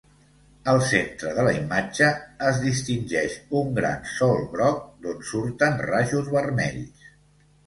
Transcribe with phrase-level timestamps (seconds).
[0.71, 2.07] Al centre de la imatge,
[2.51, 7.07] es distingeix un gran sol groc, d'on surten rajos vermells.